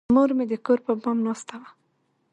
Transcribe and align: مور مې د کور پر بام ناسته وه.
مور 0.15 0.29
مې 0.37 0.45
د 0.51 0.53
کور 0.65 0.79
پر 0.85 0.93
بام 1.01 1.17
ناسته 1.27 1.55
وه. 1.61 1.69